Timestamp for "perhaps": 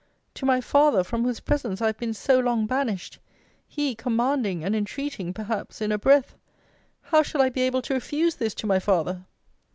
5.31-5.79